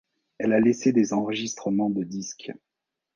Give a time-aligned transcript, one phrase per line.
[0.39, 2.51] Elle a laissé des enregistrements de disques.